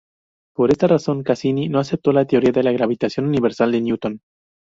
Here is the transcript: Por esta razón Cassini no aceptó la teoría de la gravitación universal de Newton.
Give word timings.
Por 0.55 0.71
esta 0.71 0.87
razón 0.87 1.21
Cassini 1.21 1.69
no 1.69 1.77
aceptó 1.77 2.11
la 2.11 2.25
teoría 2.25 2.51
de 2.51 2.63
la 2.63 2.71
gravitación 2.71 3.27
universal 3.27 3.71
de 3.71 3.81
Newton. 3.81 4.21